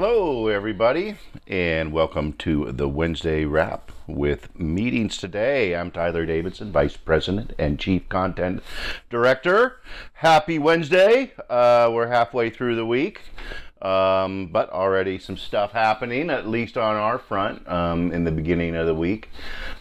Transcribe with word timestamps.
Hello, 0.00 0.46
everybody, 0.46 1.16
and 1.48 1.92
welcome 1.92 2.32
to 2.34 2.70
the 2.70 2.88
Wednesday 2.88 3.44
Wrap 3.44 3.90
with 4.06 4.56
meetings 4.56 5.16
today. 5.16 5.74
I'm 5.74 5.90
Tyler 5.90 6.24
Davidson, 6.24 6.70
Vice 6.70 6.96
President 6.96 7.52
and 7.58 7.80
Chief 7.80 8.08
Content 8.08 8.62
Director. 9.10 9.80
Happy 10.12 10.56
Wednesday. 10.56 11.32
Uh, 11.50 11.90
we're 11.92 12.06
halfway 12.06 12.48
through 12.48 12.76
the 12.76 12.86
week. 12.86 13.22
Um, 13.80 14.48
but 14.48 14.70
already 14.70 15.20
some 15.20 15.36
stuff 15.36 15.70
happening, 15.70 16.30
at 16.30 16.48
least 16.48 16.76
on 16.76 16.96
our 16.96 17.16
front, 17.16 17.66
um, 17.68 18.10
in 18.12 18.24
the 18.24 18.32
beginning 18.32 18.74
of 18.74 18.86
the 18.86 18.94
week. 18.94 19.28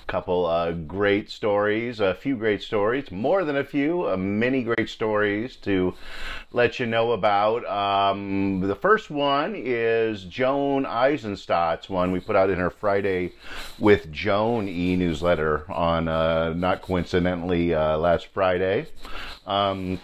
A 0.04 0.06
couple 0.06 0.46
uh, 0.46 0.72
great 0.72 1.32
stories, 1.32 2.00
a 2.00 2.14
few 2.14 2.36
great 2.36 2.62
stories, 2.62 3.12
more 3.12 3.44
than 3.44 3.58
a 3.58 3.64
few, 3.64 4.08
uh, 4.08 4.16
many 4.16 4.62
great 4.62 4.88
stories 4.88 5.56
to 5.58 5.96
let 6.52 6.80
you 6.80 6.86
know 6.86 7.12
about. 7.12 7.66
Um, 7.66 8.62
the 8.62 8.76
first 8.76 9.10
one 9.10 9.56
is 9.56 10.24
Joan 10.26 10.86
Eisenstodt's 10.86 11.90
one 11.90 12.12
we 12.12 12.20
put 12.20 12.36
out 12.36 12.52
in 12.52 12.60
her 12.60 12.70
Friday 12.70 13.34
with 13.80 14.12
Joan 14.12 14.68
e 14.68 14.96
newsletter 14.96 15.70
on, 15.72 16.08
uh, 16.08 16.54
not 16.54 16.84
coincidentally, 16.84 17.74
uh, 17.74 17.98
last 17.98 18.28
Friday. 18.28 18.86
Um, 19.48 20.00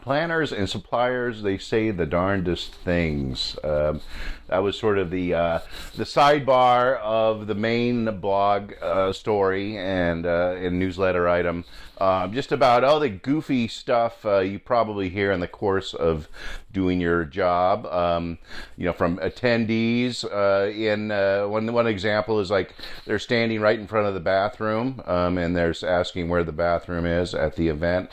planners 0.00 0.52
and 0.52 0.68
suppliers 0.68 1.42
they 1.42 1.58
say 1.58 1.90
the 1.90 2.06
darndest 2.06 2.74
things. 2.74 3.56
Um, 3.62 4.00
that 4.48 4.62
was 4.62 4.78
sort 4.78 4.98
of 4.98 5.10
the 5.10 5.34
uh, 5.34 5.58
the 5.96 6.04
sidebar 6.04 6.98
of 6.98 7.46
the 7.46 7.54
main 7.54 8.20
blog 8.20 8.72
uh, 8.82 9.12
story 9.12 9.78
and 9.78 10.26
uh, 10.26 10.56
and 10.58 10.78
newsletter 10.78 11.28
item. 11.28 11.64
Um, 11.98 12.32
just 12.32 12.50
about 12.50 12.82
all 12.82 12.98
the 12.98 13.08
goofy 13.08 13.68
stuff 13.68 14.26
uh, 14.26 14.40
you 14.40 14.58
probably 14.58 15.08
hear 15.08 15.30
in 15.30 15.40
the 15.40 15.48
course 15.48 15.94
of 15.94 16.28
doing 16.72 17.00
your 17.00 17.24
job 17.24 17.86
um, 17.86 18.38
you 18.76 18.86
know 18.86 18.92
from 18.92 19.18
attendees 19.18 20.24
uh, 20.24 20.70
in 20.70 21.10
uh, 21.10 21.46
one 21.46 21.72
one 21.72 21.86
example 21.86 22.40
is 22.40 22.50
like 22.50 22.74
they're 23.04 23.18
standing 23.18 23.60
right 23.60 23.78
in 23.78 23.86
front 23.86 24.06
of 24.06 24.14
the 24.14 24.20
bathroom 24.20 25.02
um, 25.06 25.38
and 25.38 25.56
they're 25.56 25.74
asking 25.84 26.28
where 26.28 26.44
the 26.44 26.52
bathroom 26.52 27.06
is 27.06 27.34
at 27.34 27.56
the 27.56 27.68
event 27.68 28.10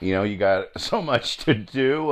you 0.00 0.12
know 0.12 0.22
you 0.22 0.36
got 0.36 0.68
so 0.80 1.00
much 1.02 1.38
to 1.38 1.54
do 1.54 2.08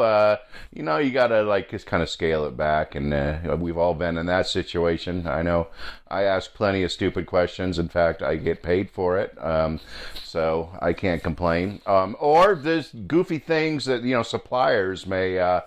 you 0.72 0.82
know 0.82 0.98
you 0.98 1.10
got 1.10 1.28
to 1.28 1.42
like 1.42 1.70
just 1.70 1.86
kind 1.86 2.02
of 2.02 2.08
scale 2.08 2.44
it 2.44 2.56
back 2.56 2.94
and 2.94 3.12
we've 3.60 3.78
all 3.78 3.94
been 3.94 4.16
in 4.18 4.26
that 4.26 4.46
situation. 4.46 5.26
I 5.26 5.42
know 5.42 5.68
I 6.08 6.22
ask 6.22 6.52
plenty 6.54 6.82
of 6.82 6.92
stupid 6.92 7.26
questions. 7.26 7.78
In 7.78 7.88
fact, 7.88 8.22
I 8.22 8.36
get 8.36 8.62
paid 8.62 8.90
for 8.90 9.18
it, 9.18 9.36
um, 9.42 9.80
so 10.22 10.70
I 10.80 10.92
can't 10.92 11.22
complain. 11.22 11.80
Um, 11.86 12.16
or 12.18 12.54
there's 12.54 12.92
goofy 13.06 13.38
things 13.38 13.84
that 13.84 14.02
you 14.02 14.14
know 14.14 14.22
suppliers 14.22 15.06
may 15.06 15.38
uh, 15.38 15.62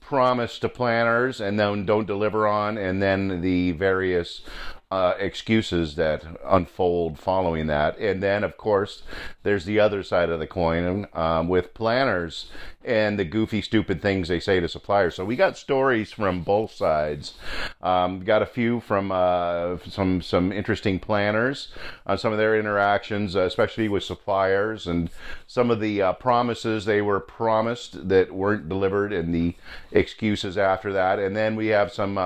promise 0.00 0.58
to 0.60 0.68
planners 0.68 1.40
and 1.40 1.58
then 1.58 1.84
don't 1.84 2.06
deliver 2.06 2.46
on, 2.46 2.78
and 2.78 3.02
then 3.02 3.40
the 3.40 3.72
various 3.72 4.42
uh, 4.88 5.14
excuses 5.18 5.96
that 5.96 6.24
unfold 6.44 7.18
following 7.18 7.66
that. 7.66 7.98
And 7.98 8.22
then, 8.22 8.44
of 8.44 8.56
course, 8.56 9.02
there's 9.42 9.64
the 9.64 9.80
other 9.80 10.04
side 10.04 10.30
of 10.30 10.38
the 10.38 10.46
coin 10.46 11.08
um, 11.12 11.48
with 11.48 11.74
planners 11.74 12.46
and 12.84 13.18
the 13.18 13.24
goofy, 13.24 13.62
stupid 13.62 14.00
things 14.00 14.28
they 14.28 14.38
say 14.38 14.60
to 14.60 14.68
suppliers. 14.68 15.16
So 15.16 15.24
we 15.24 15.34
got 15.34 15.58
stories 15.58 16.12
from 16.12 16.42
both 16.42 16.70
sides. 16.70 17.34
Um, 17.82 18.20
got 18.20 18.42
a 18.42 18.46
few 18.46 18.78
from 18.78 19.10
uh, 19.10 19.78
some 19.88 20.22
some 20.22 20.52
interesting 20.52 21.00
planners, 21.00 21.72
uh, 22.06 22.16
some 22.16 22.30
of 22.30 22.38
their 22.38 22.56
interactions, 22.56 23.34
uh, 23.34 23.40
especially 23.40 23.88
with 23.88 24.04
suppliers, 24.04 24.86
and 24.86 25.10
some 25.48 25.72
of 25.72 25.80
the 25.80 26.00
uh, 26.00 26.12
promises 26.12 26.84
they 26.84 27.02
were 27.02 27.18
promised 27.18 28.08
that 28.08 28.30
weren't 28.30 28.68
delivered, 28.68 29.12
and 29.12 29.34
the 29.34 29.56
excuses 29.90 30.56
after 30.56 30.92
that. 30.92 31.18
And 31.18 31.34
then 31.34 31.56
we 31.56 31.66
have 31.68 31.92
some 31.92 32.16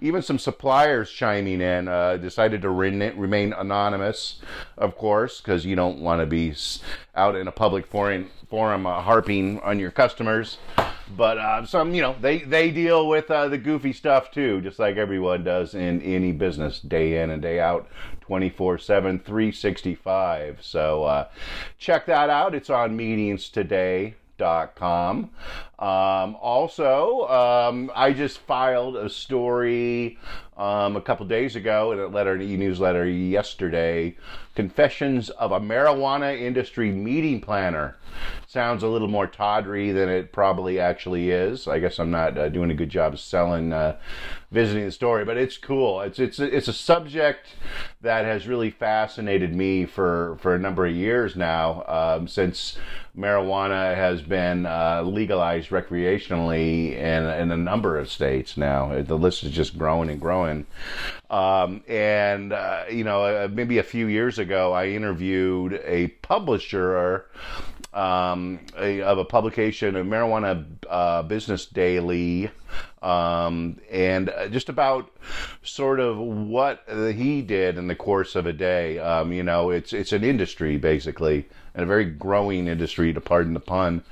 even 0.00 0.22
some 0.22 0.38
suppliers 0.38 1.10
chiming 1.10 1.60
in 1.60 1.88
uh, 1.88 2.16
decided 2.16 2.62
to 2.62 2.70
re- 2.70 3.10
remain 3.10 3.52
anonymous, 3.52 4.40
of 4.76 4.96
course, 4.96 5.40
because 5.40 5.64
you 5.64 5.74
don't 5.74 6.00
want 6.00 6.20
to 6.20 6.26
be 6.26 6.54
out 7.14 7.34
in 7.34 7.48
a 7.48 7.52
public 7.52 7.86
forum, 7.86 8.30
forum 8.48 8.86
uh, 8.86 9.00
harping 9.02 9.60
on 9.60 9.78
your 9.78 9.90
customers. 9.90 10.58
But 11.16 11.38
uh, 11.38 11.66
some, 11.66 11.94
you 11.94 12.02
know, 12.02 12.14
they, 12.20 12.38
they 12.40 12.70
deal 12.70 13.08
with 13.08 13.30
uh, 13.30 13.48
the 13.48 13.58
goofy 13.58 13.92
stuff 13.92 14.30
too, 14.30 14.60
just 14.60 14.78
like 14.78 14.96
everyone 14.96 15.42
does 15.42 15.74
in 15.74 16.02
any 16.02 16.32
business, 16.32 16.80
day 16.80 17.22
in 17.22 17.30
and 17.30 17.40
day 17.40 17.60
out, 17.60 17.88
24 18.20 18.78
7, 18.78 19.18
365. 19.18 20.58
So 20.60 21.04
uh, 21.04 21.28
check 21.78 22.06
that 22.06 22.30
out. 22.30 22.54
It's 22.54 22.70
on 22.70 22.96
meetings 22.96 23.48
today 23.48 24.14
com. 24.38 25.30
Um, 25.78 26.36
also, 26.40 27.28
um, 27.28 27.92
I 27.94 28.12
just 28.12 28.38
filed 28.38 28.96
a 28.96 29.08
story 29.08 30.18
um, 30.56 30.96
a 30.96 31.00
couple 31.00 31.24
days 31.26 31.54
ago 31.54 31.92
in 31.92 32.00
a 32.00 32.08
letter, 32.08 32.34
an 32.34 32.42
e-newsletter 32.42 33.08
yesterday. 33.08 34.16
Confessions 34.56 35.30
of 35.30 35.52
a 35.52 35.60
marijuana 35.60 36.36
industry 36.36 36.90
meeting 36.90 37.40
planner. 37.40 37.96
Sounds 38.48 38.82
a 38.82 38.88
little 38.88 39.06
more 39.06 39.28
tawdry 39.28 39.92
than 39.92 40.08
it 40.08 40.32
probably 40.32 40.80
actually 40.80 41.30
is. 41.30 41.68
I 41.68 41.78
guess 41.78 42.00
I'm 42.00 42.10
not 42.10 42.36
uh, 42.36 42.48
doing 42.48 42.72
a 42.72 42.74
good 42.74 42.88
job 42.88 43.12
of 43.12 43.20
selling, 43.20 43.72
uh, 43.72 43.98
visiting 44.50 44.86
the 44.86 44.90
story, 44.90 45.24
but 45.24 45.36
it's 45.36 45.56
cool. 45.58 46.00
It's 46.00 46.18
it's 46.18 46.40
it's 46.40 46.66
a 46.66 46.72
subject 46.72 47.54
that 48.00 48.24
has 48.24 48.48
really 48.48 48.70
fascinated 48.70 49.54
me 49.54 49.84
for 49.84 50.38
for 50.40 50.56
a 50.56 50.58
number 50.58 50.86
of 50.86 50.96
years 50.96 51.36
now, 51.36 51.84
um, 51.86 52.26
since 52.26 52.78
marijuana 53.16 53.94
has 53.94 54.22
been 54.22 54.66
uh, 54.66 55.02
legalized 55.04 55.67
recreationally 55.68 56.92
in 56.92 57.24
in 57.26 57.50
a 57.50 57.56
number 57.56 57.98
of 57.98 58.10
states 58.10 58.56
now. 58.56 59.02
The 59.02 59.18
list 59.18 59.44
is 59.44 59.50
just 59.50 59.78
growing 59.78 60.10
and 60.10 60.20
growing. 60.20 60.66
Um, 61.30 61.82
and, 61.86 62.52
uh, 62.52 62.84
you 62.90 63.04
know, 63.04 63.22
uh, 63.22 63.48
maybe 63.52 63.78
a 63.78 63.82
few 63.82 64.06
years 64.06 64.38
ago, 64.38 64.72
I 64.72 64.88
interviewed 64.88 65.80
a 65.84 66.08
publisher 66.22 67.26
um, 67.92 68.60
a, 68.78 69.02
of 69.02 69.18
a 69.18 69.24
publication, 69.24 69.96
a 69.96 70.04
Marijuana 70.04 70.64
uh, 70.88 71.22
Business 71.22 71.66
Daily, 71.66 72.50
um, 73.02 73.80
and 73.90 74.28
uh, 74.30 74.48
just 74.48 74.68
about 74.68 75.10
sort 75.62 76.00
of 76.00 76.18
what 76.18 76.82
he 76.88 77.42
did 77.42 77.78
in 77.78 77.86
the 77.86 77.94
course 77.94 78.34
of 78.34 78.46
a 78.46 78.52
day. 78.52 78.98
Um, 78.98 79.32
you 79.32 79.42
know, 79.42 79.70
it's 79.70 79.92
it's 79.92 80.12
an 80.12 80.24
industry 80.24 80.76
basically, 80.76 81.48
and 81.74 81.84
a 81.84 81.86
very 81.86 82.04
growing 82.04 82.66
industry, 82.66 83.12
to 83.12 83.20
pardon 83.20 83.54
the 83.54 83.60
pun. 83.60 84.02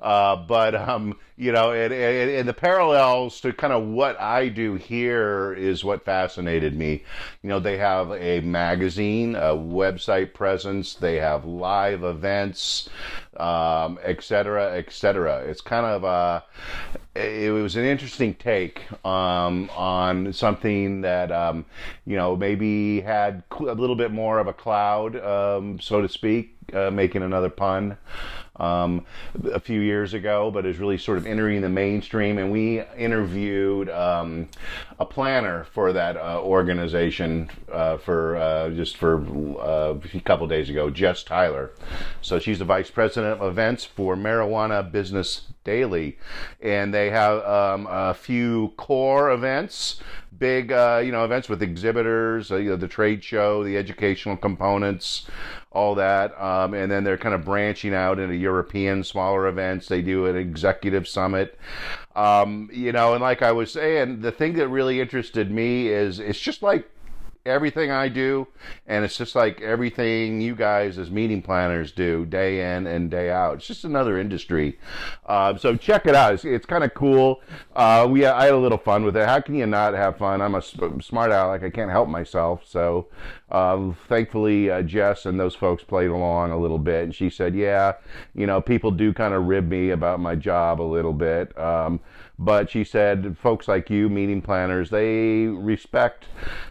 Uh, 0.00 0.36
but 0.36 0.74
um, 0.74 1.16
you 1.36 1.52
know, 1.52 1.72
and, 1.72 1.92
and, 1.92 2.30
and, 2.30 2.48
the 2.48 2.54
parallels 2.54 3.40
to 3.40 3.52
kind 3.52 3.72
of 3.72 3.84
what 3.84 4.20
I 4.20 4.48
do 4.48 4.74
here 4.74 5.52
is 5.52 5.84
what 5.84 6.04
fascinated 6.04 6.76
me. 6.76 7.04
You 7.42 7.48
know, 7.48 7.60
they 7.60 7.78
have 7.78 8.10
a 8.10 8.40
magazine, 8.40 9.36
a 9.36 9.54
website 9.54 10.34
presence, 10.34 10.94
they 10.94 11.16
have 11.16 11.44
live 11.44 12.02
events, 12.02 12.88
um, 13.36 14.00
et 14.02 14.22
cetera, 14.22 14.76
et 14.76 14.92
cetera. 14.92 15.38
It's 15.38 15.60
kind 15.60 15.86
of 15.86 16.04
uh, 16.04 16.40
it 17.18 17.50
was 17.50 17.76
an 17.76 17.84
interesting 17.84 18.34
take 18.34 18.82
um, 19.04 19.68
on 19.76 20.32
something 20.32 21.00
that 21.02 21.32
um, 21.32 21.64
you 22.06 22.16
know 22.16 22.36
maybe 22.36 23.00
had 23.00 23.42
a 23.60 23.74
little 23.74 23.96
bit 23.96 24.12
more 24.12 24.38
of 24.38 24.46
a 24.46 24.52
cloud, 24.52 25.16
um, 25.16 25.80
so 25.80 26.00
to 26.00 26.08
speak, 26.08 26.54
uh, 26.72 26.90
making 26.90 27.22
another 27.22 27.50
pun 27.50 27.96
um, 28.58 29.04
a 29.52 29.60
few 29.60 29.80
years 29.80 30.14
ago, 30.14 30.50
but 30.50 30.66
is 30.66 30.78
really 30.78 30.98
sort 30.98 31.18
of 31.18 31.26
entering 31.26 31.60
the 31.60 31.68
mainstream. 31.68 32.38
And 32.38 32.50
we 32.50 32.82
interviewed 32.96 33.88
um, 33.90 34.48
a 34.98 35.04
planner 35.04 35.64
for 35.72 35.92
that 35.92 36.16
uh, 36.16 36.40
organization 36.40 37.50
uh, 37.72 37.98
for 37.98 38.36
uh, 38.36 38.70
just 38.70 38.96
for 38.96 39.24
uh, 39.60 39.94
a 40.14 40.20
couple 40.20 40.46
days 40.46 40.70
ago, 40.70 40.90
Jess 40.90 41.22
Tyler. 41.22 41.70
So 42.20 42.38
she's 42.38 42.58
the 42.58 42.64
vice 42.64 42.90
president 42.90 43.40
of 43.40 43.48
events 43.48 43.84
for 43.84 44.16
Marijuana 44.16 44.90
Business 44.90 45.42
Daily, 45.64 46.18
and 46.60 46.94
they 46.94 47.10
have 47.10 47.44
um, 47.44 47.86
a 47.90 48.14
few 48.14 48.72
core 48.76 49.30
events 49.30 50.00
big, 50.38 50.72
uh, 50.72 51.02
you 51.04 51.12
know, 51.12 51.24
events 51.24 51.48
with 51.48 51.62
exhibitors, 51.62 52.50
uh, 52.50 52.56
you 52.56 52.70
know, 52.70 52.76
the 52.76 52.88
trade 52.88 53.22
show, 53.24 53.64
the 53.64 53.76
educational 53.76 54.36
components, 54.36 55.26
all 55.72 55.94
that. 55.96 56.40
Um, 56.40 56.74
and 56.74 56.90
then 56.90 57.04
they're 57.04 57.18
kind 57.18 57.34
of 57.34 57.44
branching 57.44 57.94
out 57.94 58.18
into 58.18 58.34
European 58.48 59.04
smaller 59.04 59.46
events. 59.46 59.88
They 59.88 60.02
do 60.02 60.26
an 60.26 60.36
executive 60.36 61.06
summit. 61.06 61.58
Um, 62.16 62.70
you 62.72 62.92
know, 62.92 63.14
and 63.14 63.22
like 63.22 63.42
I 63.42 63.52
was 63.52 63.72
saying, 63.72 64.22
the 64.22 64.32
thing 64.32 64.54
that 64.54 64.68
really 64.68 65.00
interested 65.00 65.50
me 65.50 65.88
is 65.88 66.18
it's 66.18 66.40
just 66.40 66.62
like 66.62 66.88
everything 67.46 67.90
I 67.90 68.08
do, 68.08 68.46
and 68.86 69.04
it's 69.04 69.16
just 69.16 69.34
like 69.34 69.60
everything 69.60 70.40
you 70.40 70.54
guys 70.54 70.98
as 70.98 71.10
meeting 71.10 71.42
planners 71.42 71.92
do 71.92 72.26
day 72.26 72.76
in 72.76 72.86
and 72.86 73.10
day 73.10 73.30
out. 73.30 73.56
It's 73.56 73.66
just 73.66 73.84
another 73.84 74.18
industry. 74.18 74.78
Uh, 75.26 75.56
so 75.56 75.76
check 75.76 76.06
it 76.06 76.14
out. 76.14 76.34
It's, 76.34 76.44
it's 76.44 76.66
kind 76.66 76.84
of 76.84 76.94
cool. 76.94 77.40
Uh, 77.74 78.06
we 78.10 78.26
I 78.26 78.44
had 78.46 78.54
a 78.54 78.58
little 78.58 78.78
fun 78.78 79.04
with 79.04 79.16
it. 79.16 79.26
How 79.26 79.40
can 79.40 79.54
you 79.54 79.66
not 79.66 79.94
have 79.94 80.18
fun? 80.18 80.40
I'm 80.42 80.54
a 80.54 80.62
smart 80.62 81.30
aleck. 81.30 81.62
I 81.62 81.70
can't 81.70 81.90
help 81.90 82.08
myself. 82.08 82.62
So 82.66 83.08
uh, 83.50 83.92
thankfully, 84.08 84.70
uh, 84.70 84.82
Jess 84.82 85.26
and 85.26 85.38
those 85.40 85.54
folks 85.54 85.82
played 85.82 86.10
along 86.10 86.50
a 86.50 86.58
little 86.58 86.78
bit, 86.78 87.04
and 87.04 87.14
she 87.14 87.30
said, 87.30 87.54
"Yeah, 87.54 87.94
you 88.34 88.46
know, 88.46 88.60
people 88.60 88.90
do 88.90 89.12
kind 89.12 89.34
of 89.34 89.46
rib 89.46 89.68
me 89.68 89.90
about 89.90 90.20
my 90.20 90.34
job 90.34 90.80
a 90.80 90.82
little 90.82 91.12
bit." 91.12 91.56
Um, 91.58 92.00
but 92.38 92.70
she 92.70 92.84
said, 92.84 93.36
folks 93.36 93.66
like 93.66 93.90
you, 93.90 94.08
meeting 94.08 94.40
planners, 94.40 94.90
they 94.90 95.46
respect 95.46 96.26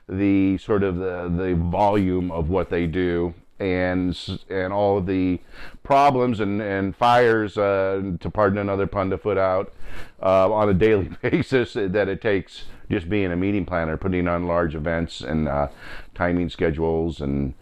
the 0.07 0.57
sort 0.59 0.81
of 0.81 0.95
the, 0.95 1.29
the 1.29 1.56
volume 1.56 2.31
of 2.31 2.50
what 2.50 2.69
they 2.69 2.88
do 2.88 3.33
and 3.59 4.18
and 4.50 4.71
all 4.71 5.01
the 5.01 5.39
problems 5.83 6.39
and, 6.39 6.62
and 6.62 6.95
fires, 6.95 7.57
uh, 7.57 8.01
to 8.19 8.30
pardon 8.30 8.57
another 8.57 8.88
pun 8.88 9.09
to 9.09 9.18
foot 9.18 9.38
out, 9.38 9.74
uh, 10.21 10.51
on 10.51 10.69
a 10.69 10.74
daily 10.74 11.09
basis 11.21 11.74
that 11.74 12.07
it 12.07 12.21
takes 12.21 12.65
just 12.89 13.09
being 13.09 13.31
a 13.31 13.36
meeting 13.36 13.65
planner, 13.65 13.98
putting 13.98 14.27
on 14.27 14.48
large 14.48 14.75
events 14.75 15.21
and 15.21 15.48
uh, 15.48 15.68
timing 16.15 16.50
schedules 16.50 17.21
and 17.21 17.54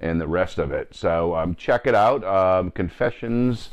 and 0.00 0.20
the 0.20 0.26
rest 0.26 0.58
of 0.58 0.72
it. 0.72 0.94
So 0.94 1.34
um, 1.34 1.54
check 1.54 1.86
it 1.86 1.94
out. 1.94 2.24
Um, 2.24 2.70
Confessions 2.70 3.70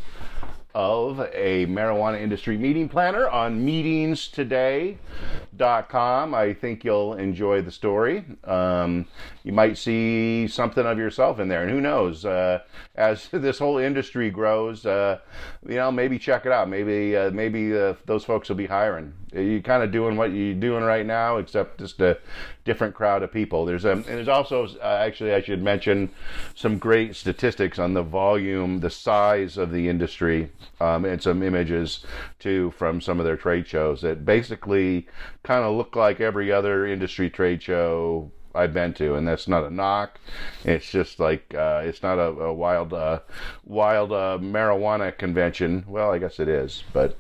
of 0.73 1.19
a 1.33 1.65
marijuana 1.65 2.21
industry 2.21 2.57
meeting 2.57 2.87
planner 2.87 3.27
on 3.27 3.65
meetingstoday.com. 3.65 6.33
I 6.33 6.53
think 6.53 6.85
you'll 6.85 7.15
enjoy 7.15 7.61
the 7.61 7.71
story. 7.71 8.23
Um, 8.45 9.05
you 9.43 9.51
might 9.51 9.77
see 9.77 10.47
something 10.47 10.85
of 10.85 10.97
yourself 10.97 11.39
in 11.39 11.47
there, 11.47 11.63
and 11.63 11.71
who 11.71 11.81
knows? 11.81 12.25
Uh, 12.25 12.59
as 12.95 13.27
this 13.31 13.59
whole 13.59 13.77
industry 13.77 14.29
grows, 14.29 14.85
uh, 14.85 15.19
you 15.67 15.75
know, 15.75 15.91
maybe 15.91 16.19
check 16.19 16.45
it 16.45 16.51
out. 16.51 16.69
Maybe 16.69 17.15
uh, 17.15 17.31
maybe 17.31 17.75
uh, 17.75 17.95
those 18.05 18.23
folks 18.23 18.49
will 18.49 18.55
be 18.55 18.67
hiring. 18.67 19.13
You're 19.33 19.61
kind 19.61 19.81
of 19.81 19.91
doing 19.91 20.17
what 20.17 20.31
you're 20.31 20.53
doing 20.53 20.83
right 20.83 21.05
now, 21.05 21.37
except 21.37 21.79
just 21.79 21.99
a 22.01 22.19
different 22.65 22.93
crowd 22.93 23.23
of 23.23 23.31
people. 23.31 23.65
There's 23.65 23.85
a, 23.85 23.91
and 23.91 24.05
there's 24.05 24.27
also 24.27 24.67
uh, 24.67 24.83
actually 24.83 25.33
I 25.33 25.41
should 25.41 25.63
mention 25.63 26.11
some 26.53 26.77
great 26.77 27.15
statistics 27.15 27.79
on 27.79 27.93
the 27.93 28.03
volume, 28.03 28.81
the 28.81 28.89
size 28.89 29.57
of 29.57 29.71
the 29.71 29.89
industry, 29.89 30.51
um, 30.79 31.05
and 31.05 31.21
some 31.21 31.41
images 31.41 32.05
too 32.39 32.71
from 32.77 33.01
some 33.01 33.19
of 33.19 33.25
their 33.25 33.37
trade 33.37 33.67
shows 33.67 34.01
that 34.01 34.25
basically 34.25 35.07
kind 35.43 35.63
of 35.63 35.75
look 35.75 35.95
like 35.95 36.19
every 36.19 36.51
other 36.51 36.85
industry 36.85 37.29
trade 37.29 37.63
show 37.63 38.31
I've 38.53 38.73
been 38.73 38.93
to, 38.95 39.15
and 39.15 39.27
that's 39.27 39.47
not 39.47 39.63
a 39.63 39.69
knock. 39.69 40.19
It's 40.63 40.89
just 40.89 41.19
like 41.19 41.53
uh, 41.55 41.81
it's 41.83 42.03
not 42.03 42.17
a, 42.17 42.27
a 42.27 42.53
wild, 42.53 42.93
uh, 42.93 43.19
wild 43.65 44.11
uh, 44.11 44.39
marijuana 44.41 45.17
convention. 45.17 45.85
Well, 45.87 46.11
I 46.11 46.17
guess 46.17 46.39
it 46.39 46.47
is, 46.47 46.83
but 46.93 47.17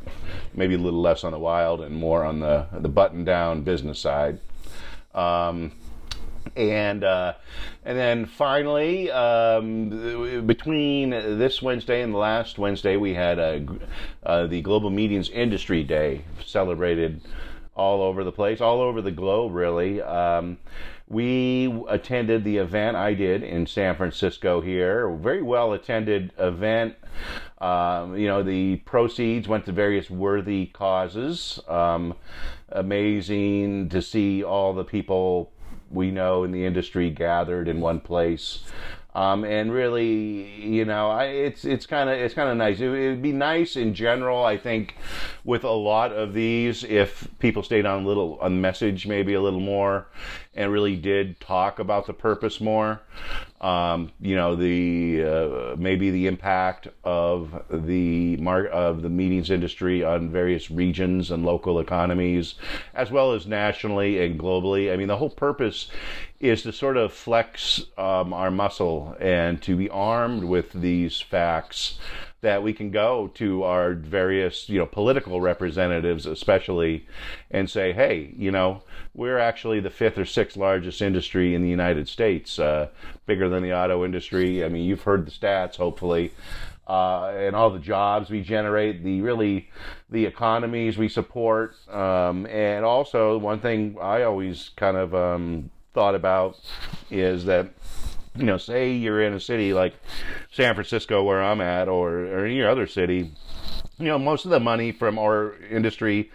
maybe 0.53 0.75
a 0.75 0.77
little 0.77 1.01
less 1.01 1.23
on 1.23 1.31
the 1.31 1.39
wild 1.39 1.81
and 1.81 1.95
more 1.95 2.23
on 2.23 2.39
the 2.39 2.67
the 2.73 2.89
button 2.89 3.23
down 3.23 3.63
business 3.63 3.99
side. 3.99 4.39
Um, 5.13 5.73
and 6.55 7.03
uh, 7.03 7.33
and 7.85 7.97
then 7.97 8.25
finally, 8.25 9.09
um, 9.11 10.45
between 10.45 11.11
this 11.11 11.61
Wednesday 11.61 12.01
and 12.01 12.13
the 12.13 12.17
last 12.17 12.57
Wednesday, 12.57 12.97
we 12.97 13.13
had 13.13 13.39
a, 13.39 13.65
uh, 14.23 14.47
the 14.47 14.61
Global 14.61 14.89
Meetings 14.89 15.29
Industry 15.29 15.83
Day 15.83 16.23
celebrated 16.45 17.21
all 17.75 18.01
over 18.01 18.23
the 18.23 18.31
place, 18.31 18.61
all 18.61 18.81
over 18.81 19.01
the 19.01 19.11
globe, 19.11 19.53
really. 19.53 20.01
Um, 20.01 20.57
we 21.11 21.83
attended 21.89 22.45
the 22.45 22.57
event 22.57 22.95
I 22.95 23.13
did 23.13 23.43
in 23.43 23.67
San 23.67 23.95
Francisco 23.95 24.61
here. 24.61 25.09
Very 25.09 25.41
well 25.41 25.73
attended 25.73 26.31
event. 26.37 26.95
Um, 27.59 28.17
you 28.17 28.27
know, 28.27 28.43
the 28.43 28.77
proceeds 28.77 29.47
went 29.47 29.65
to 29.65 29.73
various 29.73 30.09
worthy 30.09 30.67
causes. 30.67 31.59
Um, 31.67 32.15
amazing 32.69 33.89
to 33.89 34.01
see 34.01 34.41
all 34.41 34.73
the 34.73 34.85
people 34.85 35.51
we 35.91 36.11
know 36.11 36.45
in 36.45 36.53
the 36.53 36.65
industry 36.65 37.09
gathered 37.09 37.67
in 37.67 37.81
one 37.81 37.99
place. 37.99 38.63
Um, 39.13 39.43
and 39.43 39.73
really, 39.73 40.45
you 40.61 40.85
know, 40.85 41.09
I, 41.09 41.25
it's 41.25 41.65
it's 41.65 41.85
kind 41.85 42.09
of 42.09 42.17
it's 42.17 42.33
kind 42.33 42.49
of 42.49 42.55
nice. 42.55 42.79
It 42.79 42.89
would 42.89 43.21
be 43.21 43.33
nice 43.33 43.75
in 43.75 43.93
general, 43.93 44.43
I 44.43 44.57
think, 44.57 44.95
with 45.43 45.65
a 45.65 45.71
lot 45.71 46.13
of 46.13 46.33
these, 46.33 46.85
if 46.85 47.27
people 47.39 47.61
stayed 47.61 47.85
on 47.85 48.03
a 48.03 48.07
little 48.07 48.37
on 48.39 48.61
message, 48.61 49.07
maybe 49.07 49.33
a 49.33 49.41
little 49.41 49.59
more, 49.59 50.07
and 50.55 50.71
really 50.71 50.95
did 50.95 51.39
talk 51.41 51.77
about 51.77 52.07
the 52.07 52.13
purpose 52.13 52.61
more. 52.61 53.01
Um, 53.61 54.11
you 54.19 54.35
know, 54.35 54.55
the 54.55 55.23
uh, 55.23 55.75
maybe 55.77 56.09
the 56.09 56.25
impact 56.25 56.87
of 57.03 57.63
the 57.69 58.35
mar- 58.37 58.65
of 58.65 59.03
the 59.03 59.09
meetings 59.09 59.51
industry 59.51 60.03
on 60.03 60.31
various 60.31 60.71
regions 60.71 61.29
and 61.29 61.45
local 61.45 61.79
economies, 61.79 62.55
as 62.95 63.11
well 63.11 63.33
as 63.33 63.45
nationally 63.45 64.25
and 64.25 64.39
globally. 64.39 64.91
I 64.91 64.97
mean, 64.97 65.07
the 65.07 65.17
whole 65.17 65.29
purpose 65.29 65.91
is 66.39 66.63
to 66.63 66.73
sort 66.73 66.97
of 66.97 67.13
flex 67.13 67.85
um, 67.99 68.33
our 68.33 68.49
muscle 68.49 69.15
and 69.19 69.61
to 69.61 69.75
be 69.75 69.89
armed 69.89 70.43
with 70.43 70.73
these 70.73 71.21
facts 71.21 71.99
that 72.41 72.63
we 72.63 72.73
can 72.73 72.89
go 72.89 73.29
to 73.35 73.63
our 73.63 73.93
various, 73.93 74.67
you 74.67 74.79
know, 74.79 74.85
political 74.85 75.39
representatives, 75.41 76.25
especially, 76.25 77.07
and 77.51 77.69
say, 77.69 77.93
hey, 77.93 78.33
you 78.35 78.51
know, 78.51 78.83
we're 79.13 79.37
actually 79.37 79.79
the 79.79 79.89
fifth 79.89 80.17
or 80.17 80.25
sixth 80.25 80.57
largest 80.57 81.01
industry 81.01 81.53
in 81.53 81.61
the 81.61 81.69
United 81.69 82.09
States, 82.09 82.57
uh, 82.57 82.89
bigger 83.27 83.47
than 83.47 83.61
the 83.61 83.73
auto 83.73 84.03
industry. 84.03 84.63
I 84.63 84.69
mean, 84.69 84.85
you've 84.85 85.03
heard 85.03 85.25
the 85.25 85.31
stats, 85.31 85.75
hopefully. 85.75 86.31
Uh, 86.87 87.31
and 87.37 87.55
all 87.55 87.69
the 87.69 87.79
jobs 87.79 88.29
we 88.29 88.41
generate, 88.41 89.03
the 89.03 89.21
really 89.21 89.69
the 90.09 90.25
economies 90.25 90.97
we 90.97 91.07
support, 91.07 91.75
um, 91.89 92.45
and 92.47 92.83
also 92.83 93.37
one 93.37 93.59
thing 93.61 93.95
I 94.01 94.23
always 94.23 94.71
kind 94.75 94.97
of 94.97 95.15
um, 95.15 95.69
thought 95.93 96.15
about 96.15 96.59
is 97.09 97.45
that 97.45 97.71
you 98.35 98.43
know, 98.43 98.57
say 98.57 98.93
you're 98.93 99.21
in 99.21 99.33
a 99.33 99.39
city 99.39 99.73
like 99.73 99.93
San 100.51 100.73
Francisco, 100.73 101.23
where 101.23 101.43
I'm 101.43 101.61
at, 101.61 101.87
or, 101.87 102.25
or 102.25 102.45
any 102.45 102.63
other 102.63 102.87
city, 102.87 103.31
you 103.97 104.05
know, 104.05 104.17
most 104.17 104.45
of 104.45 104.51
the 104.51 104.59
money 104.59 104.91
from 104.91 105.19
our 105.19 105.55
industry 105.69 106.31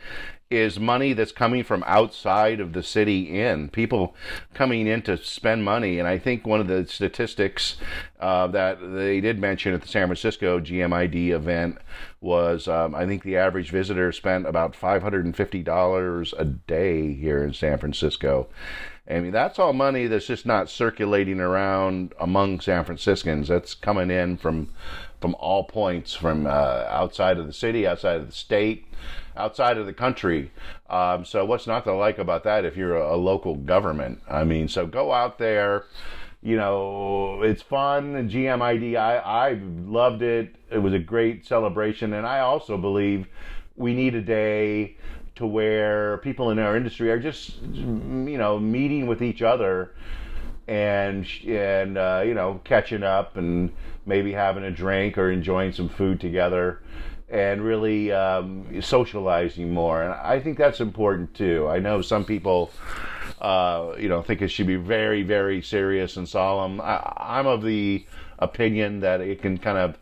is 0.50 0.78
money 0.78 1.12
that's 1.12 1.32
coming 1.32 1.64
from 1.64 1.82
outside 1.86 2.60
of 2.60 2.72
the 2.72 2.82
city 2.82 3.40
in 3.40 3.68
people 3.68 4.14
coming 4.54 4.86
in 4.86 5.02
to 5.02 5.16
spend 5.16 5.64
money 5.64 5.98
and 5.98 6.06
i 6.06 6.16
think 6.16 6.46
one 6.46 6.60
of 6.60 6.68
the 6.68 6.86
statistics 6.86 7.76
uh, 8.20 8.46
that 8.46 8.78
they 8.94 9.20
did 9.20 9.40
mention 9.40 9.74
at 9.74 9.82
the 9.82 9.88
san 9.88 10.06
francisco 10.06 10.60
gmid 10.60 11.14
event 11.14 11.78
was 12.20 12.68
um, 12.68 12.94
i 12.94 13.04
think 13.04 13.24
the 13.24 13.36
average 13.36 13.70
visitor 13.70 14.12
spent 14.12 14.46
about 14.46 14.72
$550 14.72 16.34
a 16.38 16.44
day 16.44 17.12
here 17.12 17.42
in 17.42 17.52
san 17.52 17.78
francisco 17.78 18.48
I 19.08 19.20
mean, 19.20 19.30
that's 19.30 19.58
all 19.58 19.72
money 19.72 20.08
that's 20.08 20.26
just 20.26 20.46
not 20.46 20.68
circulating 20.68 21.38
around 21.38 22.12
among 22.18 22.60
San 22.60 22.84
Franciscans. 22.84 23.46
That's 23.46 23.74
coming 23.74 24.10
in 24.10 24.36
from 24.36 24.70
from 25.20 25.36
all 25.38 25.64
points, 25.64 26.12
from 26.14 26.46
uh, 26.46 26.84
outside 26.88 27.38
of 27.38 27.46
the 27.46 27.52
city, 27.52 27.86
outside 27.86 28.20
of 28.20 28.26
the 28.26 28.32
state, 28.32 28.86
outside 29.36 29.78
of 29.78 29.86
the 29.86 29.92
country. 29.92 30.50
Um, 30.88 31.24
so, 31.24 31.44
what's 31.44 31.66
not 31.66 31.84
to 31.84 31.92
like 31.92 32.18
about 32.18 32.44
that 32.44 32.64
if 32.64 32.76
you're 32.76 32.96
a, 32.96 33.14
a 33.14 33.18
local 33.18 33.54
government? 33.56 34.22
I 34.28 34.44
mean, 34.44 34.68
so 34.68 34.86
go 34.86 35.12
out 35.12 35.38
there. 35.38 35.84
You 36.42 36.56
know, 36.56 37.42
it's 37.42 37.62
fun. 37.62 38.30
GMID, 38.30 38.96
I, 38.96 39.16
I 39.16 39.52
loved 39.54 40.22
it. 40.22 40.54
It 40.70 40.78
was 40.78 40.92
a 40.92 40.98
great 40.98 41.44
celebration. 41.44 42.12
And 42.12 42.26
I 42.26 42.40
also 42.40 42.78
believe 42.78 43.26
we 43.76 43.94
need 43.94 44.14
a 44.14 44.22
day 44.22 44.96
to 45.36 45.46
where 45.46 46.18
people 46.18 46.50
in 46.50 46.58
our 46.58 46.76
industry 46.76 47.10
are 47.10 47.18
just 47.18 47.60
you 47.62 48.38
know 48.38 48.58
meeting 48.58 49.06
with 49.06 49.22
each 49.22 49.42
other 49.42 49.94
and 50.66 51.26
and 51.46 51.96
uh, 51.96 52.22
you 52.24 52.34
know 52.34 52.60
catching 52.64 53.02
up 53.02 53.36
and 53.36 53.70
maybe 54.06 54.32
having 54.32 54.64
a 54.64 54.70
drink 54.70 55.16
or 55.18 55.30
enjoying 55.30 55.72
some 55.72 55.88
food 55.88 56.20
together 56.20 56.80
and 57.28 57.62
really 57.62 58.12
um, 58.12 58.80
socializing 58.80 59.72
more 59.72 60.02
and 60.02 60.12
I 60.12 60.40
think 60.40 60.58
that's 60.58 60.80
important 60.80 61.34
too. 61.34 61.68
I 61.68 61.78
know 61.78 62.02
some 62.02 62.24
people 62.24 62.70
uh, 63.40 63.94
you 63.98 64.08
know 64.08 64.22
think 64.22 64.42
it 64.42 64.48
should 64.48 64.66
be 64.66 64.76
very 64.76 65.22
very 65.22 65.60
serious 65.62 66.16
and 66.16 66.28
solemn. 66.28 66.80
I, 66.80 67.38
am 67.38 67.46
of 67.46 67.62
the 67.62 68.06
opinion 68.38 69.00
that 69.00 69.20
it 69.20 69.42
can 69.42 69.58
kind 69.58 69.78
of 69.78 69.98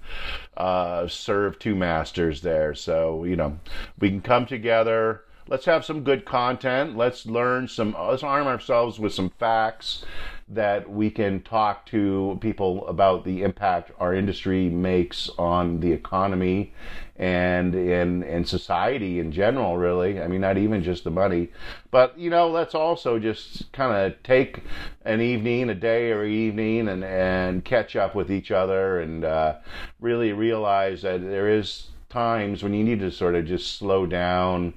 uh, 0.57 1.09
serve 1.09 1.59
two 1.59 1.75
masters 1.75 2.43
there. 2.43 2.75
So, 2.75 3.25
you 3.25 3.37
know, 3.37 3.59
we 3.99 4.09
can 4.09 4.21
come 4.21 4.47
together. 4.47 5.23
Let's 5.47 5.67
have 5.67 5.85
some 5.85 6.05
good 6.05 6.25
content. 6.25 6.97
Let's 6.97 7.27
learn 7.27 7.69
some, 7.69 7.95
let's 7.99 8.23
arm 8.23 8.47
ourselves 8.47 8.99
with 8.99 9.13
some 9.13 9.31
facts 9.39 10.05
that 10.49 10.91
we 10.91 11.11
can 11.11 11.41
talk 11.43 11.87
to 11.87 12.39
people 12.41 12.87
about 12.87 13.25
the 13.25 13.43
impact 13.43 13.91
our 13.99 14.15
industry 14.15 14.69
makes 14.69 15.31
on 15.39 15.81
the 15.81 15.91
economy 15.91 16.73
and 17.17 17.75
in 17.75 18.23
and 18.25 18.47
society 18.47 19.21
in 19.21 19.33
general 19.33 19.79
really. 19.79 20.21
I 20.21 20.27
mean 20.27 20.43
not 20.43 20.59
even 20.59 20.83
just 20.83 21.05
the 21.05 21.11
money. 21.11 21.51
But 21.91 22.19
you 22.19 22.29
know 22.29 22.51
let's 22.51 22.75
also 22.75 23.19
just 23.19 23.73
kind 23.73 23.97
of 23.97 24.23
take 24.23 24.61
an 25.05 25.21
evening 25.21 25.71
a 25.71 25.75
day 25.75 26.13
or 26.13 26.25
evening 26.25 26.89
and 26.89 27.03
and 27.05 27.65
catch 27.65 27.97
up 27.97 28.15
with 28.15 28.31
each 28.31 28.51
other 28.51 29.01
and 29.01 29.25
uh, 29.25 29.57
really 30.01 30.33
realize 30.33 31.03
that 31.03 31.23
there 31.23 31.49
is 31.49 31.89
times 32.11 32.63
when 32.63 32.75
you 32.75 32.85
need 32.85 33.01
to 33.01 33.11
sort 33.11 33.35
of 33.35 33.47
just 33.47 33.79
slow 33.79 34.05
down 34.07 34.75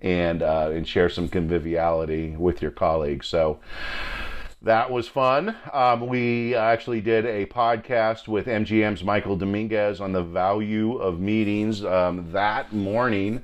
and 0.00 0.42
uh, 0.42 0.70
and 0.72 0.86
share 0.88 1.08
some 1.08 1.28
conviviality 1.28 2.36
with 2.36 2.62
your 2.62 2.70
colleagues. 2.70 3.26
So 3.26 3.60
that 4.62 4.90
was 4.90 5.06
fun. 5.06 5.56
Um, 5.72 6.06
we 6.08 6.54
actually 6.54 7.00
did 7.00 7.24
a 7.24 7.46
podcast 7.46 8.26
with 8.26 8.46
MGM's 8.46 9.04
Michael 9.04 9.36
Dominguez 9.36 10.00
on 10.00 10.12
the 10.12 10.22
value 10.22 10.96
of 10.96 11.20
meetings 11.20 11.84
um, 11.84 12.32
that 12.32 12.72
morning. 12.72 13.42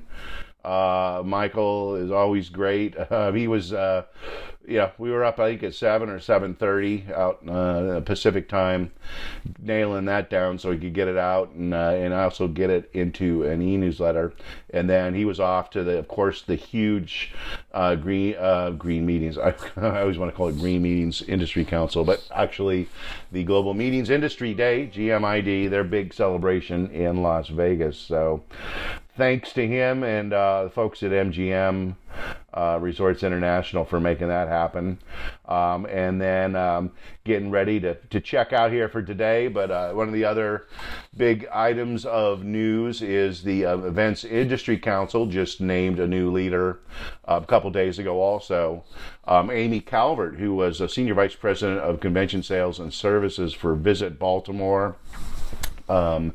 Uh, 0.63 1.21
Michael 1.23 1.95
is 1.95 2.11
always 2.11 2.49
great. 2.49 2.95
Uh, 3.09 3.31
he 3.31 3.47
was, 3.47 3.71
uh, 3.71 4.03
yeah, 4.67 4.91
we 4.97 5.11
were 5.11 5.23
up 5.23 5.39
I 5.39 5.51
think 5.51 5.63
at 5.63 5.73
seven 5.73 6.09
or 6.09 6.19
seven 6.19 6.55
thirty 6.55 7.05
out 7.13 7.47
uh, 7.47 8.01
Pacific 8.01 8.49
time, 8.49 8.91
nailing 9.59 10.05
that 10.05 10.29
down 10.29 10.59
so 10.59 10.71
he 10.71 10.77
could 10.77 10.93
get 10.93 11.07
it 11.07 11.17
out 11.17 11.51
and 11.51 11.73
uh, 11.73 11.93
and 11.95 12.13
also 12.13 12.47
get 12.47 12.69
it 12.69 12.89
into 12.93 13.43
an 13.43 13.61
e-newsletter. 13.61 14.33
And 14.71 14.89
then 14.89 15.13
he 15.13 15.25
was 15.25 15.39
off 15.39 15.69
to 15.71 15.83
the, 15.83 15.97
of 15.97 16.07
course, 16.07 16.41
the 16.41 16.55
huge 16.55 17.33
uh, 17.73 17.95
green 17.95 18.35
green 18.77 19.05
meetings. 19.05 19.37
I, 19.37 19.53
I 19.77 20.01
always 20.01 20.17
want 20.17 20.31
to 20.31 20.35
call 20.35 20.49
it 20.49 20.57
Green 20.57 20.81
Meetings 20.81 21.21
Industry 21.21 21.65
Council, 21.65 22.03
but 22.03 22.27
actually 22.33 22.87
the 23.31 23.43
Global 23.43 23.73
Meetings 23.73 24.09
Industry 24.09 24.53
Day 24.53 24.91
(GMID), 24.93 25.69
their 25.69 25.83
big 25.83 26.13
celebration 26.13 26.89
in 26.91 27.21
Las 27.21 27.47
Vegas. 27.49 27.97
So 27.97 28.43
thanks 29.17 29.53
to 29.53 29.67
him 29.67 30.03
and 30.03 30.33
uh, 30.33 30.65
the 30.65 30.69
folks 30.69 31.01
at 31.03 31.11
MGM 31.11 31.95
uh, 32.53 32.79
Resorts 32.81 33.23
International 33.23 33.85
for 33.85 33.99
making 33.99 34.27
that 34.29 34.47
happen. 34.47 34.99
Um, 35.45 35.85
and 35.85 36.21
then 36.21 36.55
um, 36.55 36.91
getting 37.23 37.51
ready 37.51 37.79
to, 37.81 37.95
to 37.95 38.19
check 38.19 38.53
out 38.53 38.71
here 38.71 38.87
for 38.87 39.01
today. 39.01 39.47
But 39.47 39.71
uh, 39.71 39.93
one 39.93 40.07
of 40.07 40.13
the 40.13 40.25
other 40.25 40.67
big 41.15 41.47
items 41.51 42.05
of 42.05 42.43
news 42.43 43.01
is 43.01 43.43
the 43.43 43.65
uh, 43.65 43.77
Events 43.79 44.23
Industry 44.23 44.77
Council 44.77 45.25
just 45.25 45.61
named 45.61 45.99
a 45.99 46.07
new 46.07 46.31
leader 46.31 46.79
uh, 47.27 47.39
a 47.43 47.45
couple 47.45 47.69
days 47.71 47.99
ago, 47.99 48.21
also. 48.21 48.83
Um, 49.27 49.49
Amy 49.49 49.79
Calvert, 49.81 50.35
who 50.35 50.55
was 50.55 50.79
a 50.81 50.89
Senior 50.89 51.15
Vice 51.15 51.35
President 51.35 51.79
of 51.79 51.99
Convention 51.99 52.43
Sales 52.43 52.79
and 52.79 52.93
Services 52.93 53.53
for 53.53 53.75
Visit 53.75 54.19
Baltimore. 54.19 54.95
Um, 55.87 56.33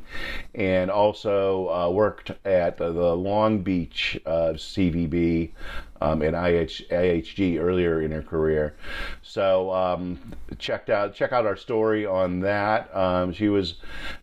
and 0.55 0.89
also 0.89 1.69
uh, 1.69 1.89
worked 1.89 2.31
at 2.45 2.77
the 2.77 3.15
Long 3.15 3.61
Beach 3.63 4.19
uh, 4.25 4.53
CVB 4.55 5.51
um, 6.01 6.21
and 6.23 6.35
IH, 6.35 6.87
IHG 6.89 7.59
earlier 7.59 8.01
in 8.01 8.11
her 8.11 8.23
career. 8.23 8.75
So 9.21 9.71
um, 9.71 10.19
checked 10.57 10.89
out 10.89 11.13
check 11.13 11.31
out 11.31 11.45
our 11.45 11.55
story 11.55 12.05
on 12.05 12.39
that. 12.41 12.93
Um, 12.95 13.31
she 13.31 13.47
was 13.47 13.75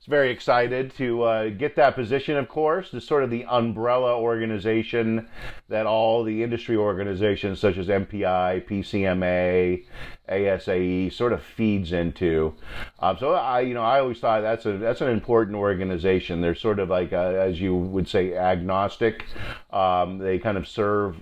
very 0.07 0.31
excited 0.31 0.95
to 0.97 1.23
uh, 1.23 1.49
get 1.51 1.77
that 1.77 1.95
position. 1.95 2.37
Of 2.37 2.49
course, 2.49 2.91
the 2.91 3.01
sort 3.01 3.23
of 3.23 3.31
the 3.31 3.45
umbrella 3.45 4.19
organization 4.19 5.29
that 5.69 5.87
all 5.87 6.25
the 6.25 6.43
industry 6.43 6.77
organizations 6.77 7.61
such 7.61 7.77
as 7.77 7.89
MPI, 7.89 8.67
PCMA, 8.67 9.85
ASAE 10.29 11.13
sort 11.13 11.33
of 11.33 11.43
feeds 11.43 11.93
into. 11.93 12.55
Um, 13.01 13.17
so 13.19 13.33
I, 13.33 13.61
you 13.61 13.75
know, 13.75 13.83
I 13.83 14.01
always 14.01 14.19
thought 14.19 14.43
that's 14.43 14.67
a 14.67 14.77
that's 14.79 15.01
an 15.01 15.09
important 15.09 15.57
organization. 15.57 16.41
They're 16.41 16.55
sort 16.55 16.79
of 16.79 16.89
like, 16.89 17.13
a, 17.13 17.41
as 17.41 17.61
you 17.61 17.75
would 17.75 18.09
say, 18.09 18.35
agnostic. 18.35 19.25
Um, 19.71 20.19
they 20.19 20.39
kind 20.39 20.59
of 20.59 20.69
serve 20.69 21.17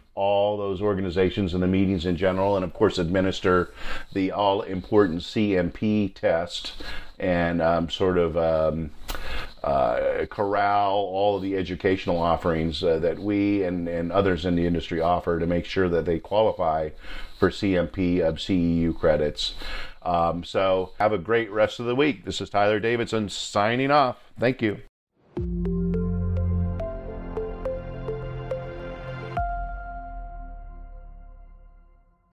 all 0.47 0.57
those 0.57 0.81
organizations 0.81 1.55
and 1.55 1.62
the 1.62 1.67
meetings 1.67 2.07
in 2.07 2.17
general, 2.17 2.55
and 2.55 2.65
of 2.65 2.73
course 2.73 2.99
administer 2.99 3.73
the 4.12 4.31
all 4.31 4.62
important 4.62 5.21
CMP 5.21 6.15
test 6.15 6.73
and 7.19 7.61
um, 7.61 7.91
sort 7.91 8.17
of 8.17 8.37
um, 8.37 8.91
uh, 9.65 10.26
corral 10.31 10.95
all 10.95 11.37
of 11.37 11.43
the 11.43 11.57
educational 11.57 12.19
offerings 12.19 12.85
uh, 12.85 12.99
that 13.00 13.19
we 13.19 13.65
and, 13.65 13.88
and 13.88 14.12
others 14.12 14.45
in 14.45 14.55
the 14.55 14.67
industry 14.67 15.00
offer 15.00 15.41
to 15.41 15.47
make 15.47 15.65
sure 15.65 15.88
that 15.88 16.05
they 16.05 16.19
qualify 16.19 16.91
for 17.38 17.50
CMP 17.50 18.21
of 18.21 18.37
CEU 18.37 18.97
credits. 18.97 19.55
Um, 20.03 20.45
so 20.45 20.93
have 21.00 21.12
a 21.12 21.19
great 21.19 21.50
rest 21.50 21.81
of 21.81 21.87
the 21.87 21.97
week. 21.97 22.25
This 22.25 22.41
is 22.41 22.49
Tyler 22.49 22.79
Davidson 22.79 23.29
signing 23.29 23.91
off. 23.91 24.19
Thank 24.38 24.62
you. 24.62 24.79